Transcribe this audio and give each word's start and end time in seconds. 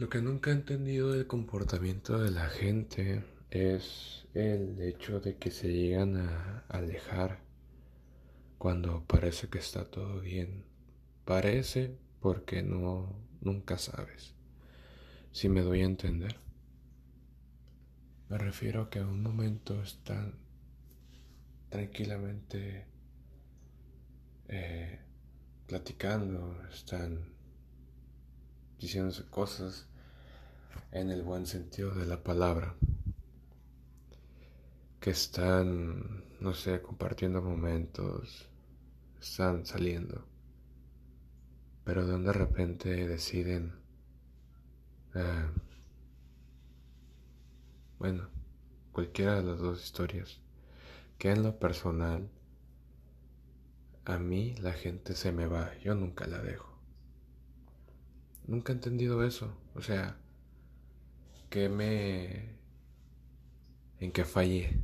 Lo 0.00 0.08
que 0.08 0.22
nunca 0.22 0.48
he 0.48 0.54
entendido 0.54 1.12
del 1.12 1.26
comportamiento 1.26 2.18
de 2.18 2.30
la 2.30 2.48
gente 2.48 3.22
es 3.50 4.26
el 4.32 4.80
hecho 4.80 5.20
de 5.20 5.36
que 5.36 5.50
se 5.50 5.70
llegan 5.70 6.16
a 6.16 6.64
alejar 6.70 7.40
cuando 8.56 9.04
parece 9.04 9.50
que 9.50 9.58
está 9.58 9.84
todo 9.84 10.22
bien. 10.22 10.64
Parece 11.26 11.98
porque 12.18 12.62
no 12.62 13.14
nunca 13.42 13.76
sabes. 13.76 14.34
Si 15.32 15.50
me 15.50 15.60
doy 15.60 15.82
a 15.82 15.84
entender. 15.84 16.40
Me 18.30 18.38
refiero 18.38 18.80
a 18.80 18.88
que 18.88 19.00
en 19.00 19.06
un 19.06 19.22
momento 19.22 19.82
están 19.82 20.38
tranquilamente 21.68 22.86
eh, 24.48 24.98
platicando, 25.66 26.58
están 26.72 27.34
diciéndose 28.78 29.26
cosas 29.26 29.89
en 30.92 31.10
el 31.10 31.22
buen 31.22 31.46
sentido 31.46 31.94
de 31.94 32.06
la 32.06 32.22
palabra, 32.22 32.74
que 35.00 35.10
están, 35.10 36.24
no 36.40 36.54
sé, 36.54 36.82
compartiendo 36.82 37.40
momentos, 37.42 38.48
están 39.20 39.64
saliendo, 39.66 40.26
pero 41.84 42.06
de 42.06 42.32
repente 42.32 43.08
deciden, 43.08 43.74
eh, 45.14 45.50
bueno, 47.98 48.28
cualquiera 48.92 49.36
de 49.36 49.42
las 49.42 49.58
dos 49.58 49.84
historias, 49.84 50.40
que 51.18 51.30
en 51.30 51.42
lo 51.42 51.58
personal, 51.58 52.28
a 54.04 54.18
mí 54.18 54.54
la 54.56 54.72
gente 54.72 55.14
se 55.14 55.32
me 55.32 55.46
va, 55.46 55.76
yo 55.78 55.94
nunca 55.94 56.26
la 56.26 56.40
dejo. 56.42 56.70
Nunca 58.46 58.72
he 58.72 58.74
entendido 58.74 59.22
eso. 59.22 59.54
O 59.74 59.82
sea, 59.82 60.16
que 61.50 61.68
me... 61.68 62.58
¿En 63.98 64.12
qué 64.12 64.24
fallé? 64.24 64.82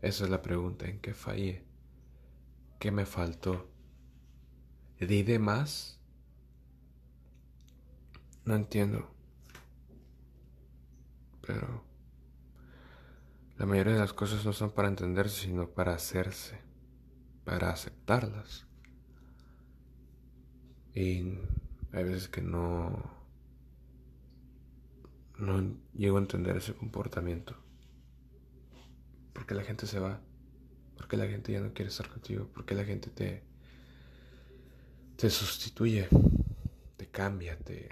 Esa 0.00 0.24
es 0.24 0.30
la 0.30 0.40
pregunta, 0.40 0.86
¿en 0.86 1.00
qué 1.00 1.12
fallé? 1.12 1.64
¿Qué 2.78 2.90
me 2.90 3.04
faltó? 3.04 3.68
¿Di 4.98 5.22
de 5.24 5.38
más? 5.38 6.00
No 8.44 8.54
entiendo. 8.54 9.14
Pero 11.46 11.84
la 13.58 13.66
mayoría 13.66 13.94
de 13.94 14.00
las 14.00 14.12
cosas 14.12 14.44
no 14.44 14.52
son 14.52 14.70
para 14.70 14.88
entenderse, 14.88 15.42
sino 15.42 15.68
para 15.68 15.94
hacerse, 15.94 16.60
para 17.44 17.70
aceptarlas. 17.70 18.66
Y 20.94 21.38
hay 21.92 22.04
veces 22.04 22.28
que 22.28 22.42
no, 22.42 23.21
no 25.38 25.76
llego 25.94 26.18
a 26.18 26.20
entender 26.20 26.56
ese 26.56 26.74
comportamiento. 26.74 27.56
Porque 29.32 29.54
la 29.54 29.62
gente 29.62 29.86
se 29.86 29.98
va. 29.98 30.20
Porque 30.96 31.16
la 31.16 31.26
gente 31.26 31.52
ya 31.52 31.60
no 31.60 31.72
quiere 31.72 31.90
estar 31.90 32.08
contigo. 32.08 32.48
Porque 32.52 32.74
la 32.74 32.84
gente 32.84 33.10
te, 33.10 33.42
te 35.16 35.30
sustituye. 35.30 36.08
Te 36.96 37.08
cambia. 37.08 37.58
Te, 37.58 37.88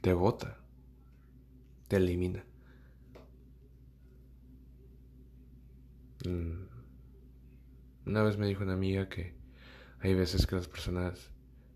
te 0.00 0.12
bota. 0.12 0.58
Te 1.88 1.96
elimina. 1.96 2.44
Mm. 6.26 6.64
Una 8.06 8.22
vez 8.22 8.36
me 8.36 8.46
dijo 8.46 8.62
una 8.62 8.74
amiga 8.74 9.08
que 9.08 9.34
hay 10.00 10.14
veces 10.14 10.46
que 10.46 10.56
las 10.56 10.68
personas 10.68 11.30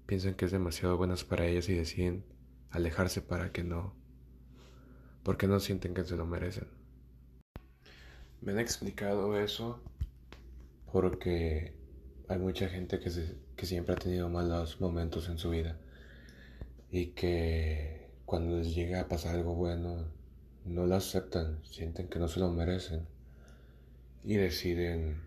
piensan 0.08 0.32
que 0.32 0.46
es 0.46 0.50
demasiado 0.52 0.96
buenas 0.96 1.22
para 1.22 1.44
ellas 1.44 1.68
y 1.68 1.74
deciden 1.74 2.24
alejarse 2.70 3.20
para 3.20 3.52
que 3.52 3.62
no, 3.62 3.94
porque 5.22 5.46
no 5.46 5.60
sienten 5.60 5.92
que 5.92 6.02
se 6.02 6.16
lo 6.16 6.24
merecen. 6.24 6.66
Me 8.40 8.52
han 8.52 8.58
explicado 8.58 9.38
eso 9.38 9.82
porque 10.90 11.74
hay 12.26 12.38
mucha 12.38 12.70
gente 12.70 12.98
que, 13.00 13.10
que 13.54 13.66
siempre 13.66 13.96
ha 13.96 13.98
tenido 13.98 14.30
malos 14.30 14.80
momentos 14.80 15.28
en 15.28 15.36
su 15.36 15.50
vida 15.50 15.78
y 16.90 17.08
que 17.08 18.08
cuando 18.24 18.56
les 18.56 18.74
llega 18.74 19.02
a 19.02 19.08
pasar 19.08 19.34
algo 19.34 19.54
bueno 19.56 20.06
no 20.64 20.86
lo 20.86 20.94
aceptan, 20.94 21.62
sienten 21.64 22.08
que 22.08 22.18
no 22.18 22.28
se 22.28 22.40
lo 22.40 22.50
merecen 22.50 23.06
y 24.24 24.36
deciden 24.36 25.20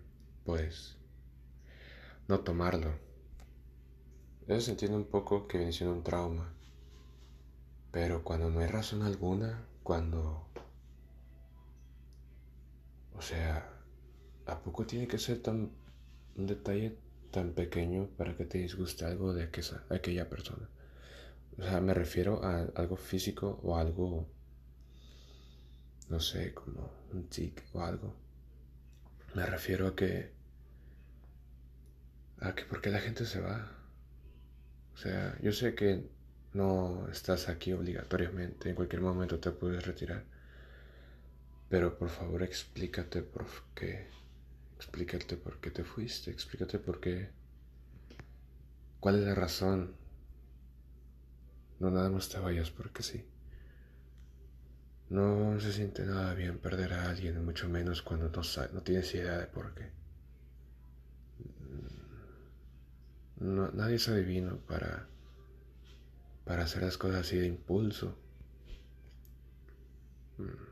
pues 0.43 0.97
no 2.27 2.39
tomarlo. 2.39 3.10
Eso 4.51 4.65
se 4.65 4.71
entiende 4.71 4.97
un 4.97 5.05
poco 5.05 5.47
que 5.47 5.57
viene 5.57 5.71
siendo 5.71 5.95
un 5.95 6.03
trauma. 6.03 6.53
Pero 7.89 8.21
cuando 8.21 8.49
no 8.49 8.59
hay 8.59 8.67
razón 8.67 9.01
alguna, 9.01 9.65
cuando... 9.81 10.45
O 13.15 13.21
sea, 13.21 13.69
¿a 14.45 14.59
poco 14.59 14.85
tiene 14.85 15.07
que 15.07 15.19
ser 15.19 15.41
tan 15.41 15.71
un 16.35 16.47
detalle 16.47 16.97
tan 17.31 17.53
pequeño 17.53 18.09
para 18.17 18.35
que 18.35 18.43
te 18.43 18.57
disguste 18.57 19.05
algo 19.05 19.33
de 19.33 19.49
aquella 19.89 20.29
persona? 20.29 20.67
O 21.57 21.63
sea, 21.63 21.79
me 21.79 21.93
refiero 21.93 22.43
a 22.43 22.63
algo 22.75 22.97
físico 22.97 23.61
o 23.63 23.77
algo, 23.77 24.27
no 26.09 26.19
sé, 26.19 26.53
como 26.53 26.91
un 27.13 27.29
tic 27.29 27.63
o 27.71 27.79
algo. 27.79 28.13
Me 29.33 29.45
refiero 29.45 29.87
a 29.87 29.95
que 29.95 30.33
a 32.41 32.53
que 32.53 32.65
por 32.65 32.81
qué 32.81 32.89
la 32.89 32.99
gente 32.99 33.25
se 33.25 33.39
va. 33.39 33.80
O 34.95 34.97
sea, 34.97 35.37
yo 35.41 35.51
sé 35.51 35.75
que 35.75 36.03
no 36.53 37.07
estás 37.11 37.49
aquí 37.49 37.73
obligatoriamente, 37.73 38.69
en 38.69 38.75
cualquier 38.75 39.01
momento 39.01 39.39
te 39.39 39.51
puedes 39.51 39.85
retirar. 39.85 40.23
Pero 41.69 41.97
por 41.97 42.09
favor 42.09 42.43
explícate 42.43 43.21
por 43.21 43.45
qué. 43.73 44.07
Explícate 44.75 45.37
por 45.37 45.59
qué 45.59 45.71
te 45.71 45.83
fuiste, 45.83 46.31
explícate 46.31 46.79
por 46.79 46.99
qué. 46.99 47.29
¿Cuál 48.99 49.19
es 49.19 49.25
la 49.25 49.35
razón? 49.35 49.95
No 51.79 51.89
nada 51.89 52.09
más 52.09 52.29
te 52.29 52.39
vayas 52.39 52.69
porque 52.71 53.03
sí. 53.03 53.25
No 55.09 55.59
se 55.59 55.73
siente 55.73 56.05
nada 56.05 56.33
bien 56.33 56.59
perder 56.59 56.93
a 56.93 57.09
alguien, 57.09 57.43
mucho 57.43 57.67
menos 57.67 58.01
cuando 58.01 58.29
no, 58.29 58.41
no 58.73 58.81
tienes 58.81 59.13
idea 59.13 59.37
de 59.37 59.47
por 59.47 59.73
qué. 59.73 60.00
Nadie 63.41 63.95
es 63.95 64.07
adivino 64.07 64.57
para, 64.67 65.07
para 66.45 66.63
hacer 66.63 66.83
las 66.83 66.97
cosas 66.97 67.21
así 67.21 67.37
de 67.37 67.47
impulso. 67.47 68.15
Mm. 70.37 70.71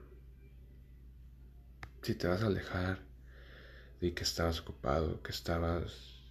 Si 2.03 2.16
te 2.16 2.28
vas 2.28 2.41
a 2.44 2.47
alejar, 2.47 3.00
de 4.00 4.13
que 4.13 4.24
estabas 4.24 4.62
ocupado, 4.62 5.22
que 5.22 5.31
estabas 5.31 6.24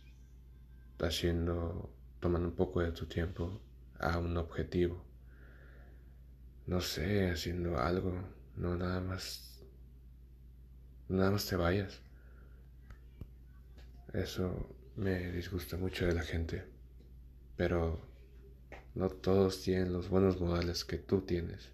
haciendo, 1.00 1.93
tomando 2.21 2.49
un 2.49 2.55
poco 2.55 2.81
de 2.81 2.93
tu 2.93 3.06
tiempo 3.06 3.60
a 3.99 4.19
un 4.19 4.37
objetivo. 4.37 5.05
No 6.66 6.81
sé, 6.81 7.31
haciendo 7.31 7.78
algo, 7.78 8.15
no 8.56 8.76
nada 8.76 9.00
más, 9.00 9.60
nada 11.09 11.31
más 11.31 11.47
te 11.47 11.56
vayas. 11.56 12.00
Eso 14.15 14.77
me 14.98 15.31
disgusta 15.31 15.76
mucho 15.76 16.06
de 16.06 16.14
la 16.14 16.22
gente, 16.22 16.64
pero 17.56 18.00
no 18.97 19.09
todos 19.09 19.62
tienen 19.62 19.92
los 19.92 20.09
buenos 20.09 20.41
modales 20.41 20.84
que 20.84 20.98
tú 20.98 21.20
tienes. 21.20 21.69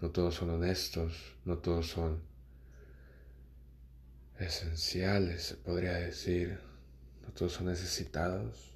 No 0.00 0.10
todos 0.10 0.34
son 0.34 0.50
honestos, 0.50 1.36
no 1.44 1.58
todos 1.58 1.86
son 1.86 2.20
esenciales, 4.40 5.44
se 5.44 5.56
podría 5.56 5.92
decir. 5.92 6.58
No 7.22 7.32
todos 7.32 7.52
son 7.52 7.66
necesitados. 7.66 8.74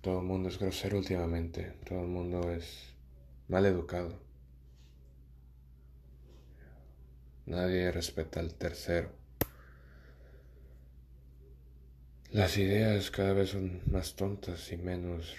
Todo 0.00 0.18
el 0.20 0.26
mundo 0.26 0.48
es 0.48 0.58
grosero 0.58 0.98
últimamente, 0.98 1.76
todo 1.88 2.00
el 2.02 2.08
mundo 2.08 2.50
es 2.50 2.94
mal 3.46 3.64
educado. 3.64 4.27
Nadie 7.48 7.90
respeta 7.90 8.40
al 8.40 8.52
tercero. 8.52 9.10
Las 12.30 12.58
ideas 12.58 13.10
cada 13.10 13.32
vez 13.32 13.48
son 13.50 13.80
más 13.90 14.16
tontas 14.16 14.70
y 14.70 14.76
menos 14.76 15.34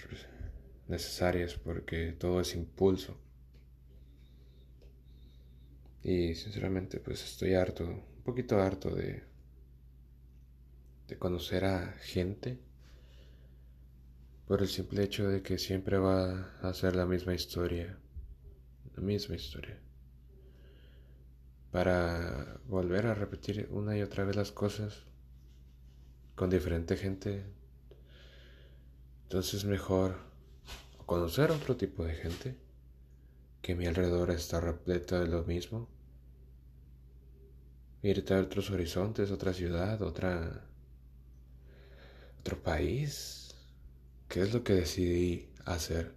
necesarias 0.88 1.54
porque 1.54 2.10
todo 2.10 2.40
es 2.40 2.56
impulso. 2.56 3.16
Y 6.02 6.34
sinceramente 6.34 6.98
pues 6.98 7.22
estoy 7.22 7.54
harto, 7.54 7.84
un 7.84 8.24
poquito 8.24 8.60
harto 8.60 8.92
de, 8.92 9.22
de 11.06 11.16
conocer 11.16 11.64
a 11.64 11.92
gente 11.92 12.58
por 14.48 14.62
el 14.62 14.68
simple 14.68 15.04
hecho 15.04 15.28
de 15.28 15.42
que 15.42 15.58
siempre 15.58 15.96
va 15.96 16.58
a 16.60 16.74
ser 16.74 16.96
la 16.96 17.06
misma 17.06 17.34
historia, 17.34 17.96
la 18.96 19.00
misma 19.00 19.36
historia. 19.36 19.78
Para 21.70 22.60
volver 22.66 23.06
a 23.06 23.14
repetir 23.14 23.68
una 23.70 23.96
y 23.96 24.02
otra 24.02 24.24
vez 24.24 24.36
las 24.36 24.52
cosas 24.52 25.04
con 26.34 26.50
diferente 26.50 26.96
gente. 26.96 27.44
Entonces 29.24 29.64
mejor 29.64 30.18
conocer 31.06 31.50
otro 31.50 31.76
tipo 31.76 32.04
de 32.04 32.14
gente 32.14 32.56
que 33.62 33.74
mi 33.74 33.86
alrededor 33.86 34.30
está 34.30 34.60
repleta 34.60 35.20
de 35.20 35.28
lo 35.28 35.44
mismo. 35.44 35.88
Irte 38.02 38.34
a 38.34 38.40
otros 38.40 38.70
horizontes, 38.70 39.30
otra 39.30 39.52
ciudad, 39.52 40.00
otra 40.02 40.66
otro 42.40 42.62
país. 42.62 43.54
¿Qué 44.28 44.40
es 44.42 44.54
lo 44.54 44.64
que 44.64 44.72
decidí 44.74 45.52
hacer? 45.66 46.14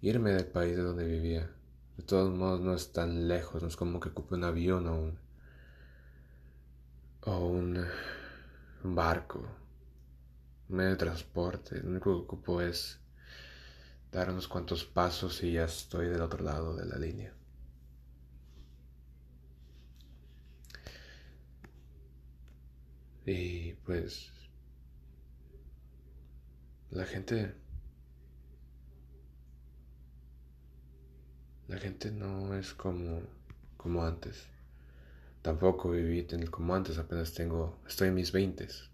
Irme 0.00 0.30
del 0.32 0.46
país 0.46 0.76
de 0.76 0.82
donde 0.82 1.04
vivía. 1.06 1.50
De 1.96 2.02
todos 2.02 2.34
modos 2.36 2.60
no 2.60 2.74
es 2.74 2.92
tan 2.92 3.28
lejos, 3.28 3.62
no 3.62 3.68
es 3.68 3.76
como 3.76 4.00
que 4.00 4.08
ocupe 4.08 4.34
un 4.34 4.44
avión 4.44 4.86
o 4.88 4.96
un, 5.00 5.18
o 7.22 7.46
un, 7.46 7.86
barco, 8.82 9.38
un 10.68 10.76
medio 10.76 10.90
de 10.90 10.96
transporte. 10.96 11.80
Lo 11.80 11.90
único 11.90 12.10
que 12.10 12.24
ocupo 12.24 12.60
es 12.60 12.98
dar 14.10 14.30
unos 14.30 14.48
cuantos 14.48 14.84
pasos 14.84 15.42
y 15.42 15.52
ya 15.52 15.64
estoy 15.64 16.08
del 16.08 16.20
otro 16.22 16.42
lado 16.42 16.74
de 16.76 16.86
la 16.86 16.98
línea. 16.98 17.32
Y 23.26 23.72
pues 23.84 24.30
la 26.90 27.04
gente 27.06 27.54
La 31.74 31.80
gente 31.80 32.12
no 32.12 32.56
es 32.56 32.72
como, 32.72 33.20
como 33.76 34.04
antes. 34.04 34.46
Tampoco 35.42 35.90
viví 35.90 36.24
como 36.48 36.72
antes, 36.72 36.98
apenas 36.98 37.34
tengo, 37.34 37.80
estoy 37.84 38.08
en 38.08 38.14
mis 38.14 38.30
veintes. 38.30 38.90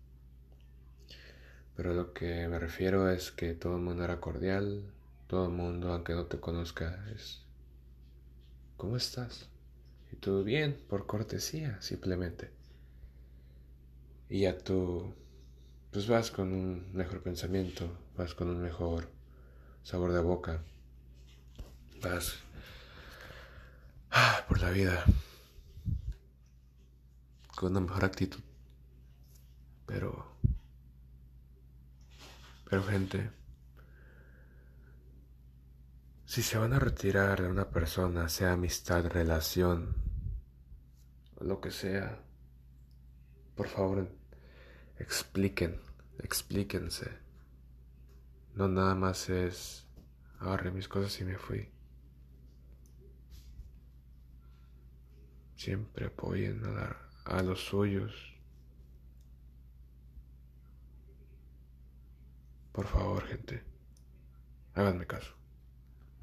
Pero 1.76 1.92
lo 1.92 2.14
que 2.14 2.48
me 2.48 2.58
refiero 2.58 3.10
es 3.10 3.32
que 3.32 3.52
todo 3.52 3.76
el 3.76 3.82
mundo 3.82 4.02
era 4.02 4.18
cordial, 4.18 4.82
todo 5.26 5.44
el 5.44 5.52
mundo, 5.52 5.92
aunque 5.92 6.14
no 6.14 6.24
te 6.24 6.40
conozca, 6.40 7.04
es 7.14 7.42
¿cómo 8.78 8.96
estás? 8.96 9.50
Y 10.10 10.16
tú 10.16 10.42
bien, 10.42 10.82
por 10.88 11.06
cortesía, 11.06 11.76
simplemente. 11.82 12.48
Y 14.30 14.40
ya 14.40 14.56
tú, 14.56 15.12
pues 15.90 16.08
vas 16.08 16.30
con 16.30 16.54
un 16.54 16.94
mejor 16.94 17.22
pensamiento, 17.22 17.90
vas 18.16 18.32
con 18.32 18.48
un 18.48 18.62
mejor 18.62 19.10
sabor 19.82 20.14
de 20.14 20.20
boca, 20.20 20.62
vas 22.00 22.36
Ah, 24.10 24.44
por 24.48 24.60
la 24.60 24.70
vida 24.70 25.04
con 27.60 27.72
una 27.72 27.80
mejor 27.80 28.04
actitud. 28.06 28.40
Pero, 29.86 30.36
pero 32.64 32.82
gente, 32.84 33.30
si 36.24 36.42
se 36.42 36.56
van 36.56 36.72
a 36.72 36.78
retirar 36.78 37.42
de 37.42 37.48
una 37.48 37.68
persona, 37.68 38.28
sea 38.28 38.52
amistad, 38.52 39.04
relación, 39.06 39.94
lo 41.40 41.60
que 41.60 41.70
sea, 41.70 42.22
por 43.54 43.68
favor, 43.68 44.08
expliquen, 44.98 45.80
explíquense. 46.18 47.10
No 48.54 48.68
nada 48.68 48.94
más 48.94 49.28
es 49.28 49.86
agarré 50.38 50.70
mis 50.70 50.88
cosas 50.88 51.20
y 51.20 51.24
me 51.24 51.36
fui. 51.36 51.68
Siempre 55.60 56.06
apoyen 56.06 56.62
a, 56.64 56.96
a 57.26 57.42
los 57.42 57.60
suyos. 57.62 58.14
Por 62.72 62.86
favor, 62.86 63.22
gente, 63.26 63.62
háganme 64.72 65.06
caso. 65.06 65.39